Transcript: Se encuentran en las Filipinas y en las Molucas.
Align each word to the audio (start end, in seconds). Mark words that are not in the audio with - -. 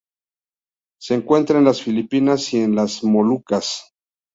Se 0.99 1.13
encuentran 1.13 1.59
en 1.59 1.65
las 1.65 1.83
Filipinas 1.83 2.51
y 2.55 2.57
en 2.61 2.73
las 2.73 3.03
Molucas. 3.03 3.93